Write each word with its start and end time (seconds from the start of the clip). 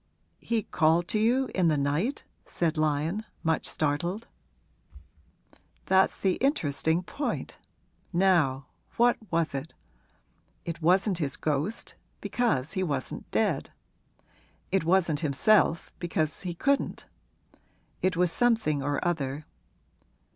'He 0.39 0.63
called 0.63 1.07
to 1.09 1.19
you 1.19 1.47
in 1.53 1.67
the 1.67 1.77
night?' 1.77 2.23
said 2.47 2.75
Lyon, 2.75 3.23
much 3.43 3.69
startled. 3.69 4.25
'That's 5.85 6.17
the 6.19 6.37
interesting 6.37 7.03
point. 7.03 7.59
Now 8.11 8.65
what 8.97 9.17
was 9.29 9.53
it? 9.53 9.75
It 10.65 10.81
wasn't 10.81 11.19
his 11.19 11.37
ghost, 11.37 11.93
because 12.19 12.73
he 12.73 12.81
wasn't 12.81 13.29
dead. 13.29 13.69
It 14.71 14.83
wasn't 14.85 15.19
himself, 15.19 15.91
because 15.99 16.41
he 16.41 16.55
couldn't. 16.55 17.05
It 18.01 18.17
was 18.17 18.31
something 18.31 18.81
or 18.81 19.05
other! 19.07 19.45